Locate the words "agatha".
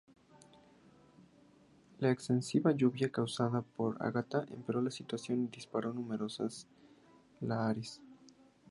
4.03-4.47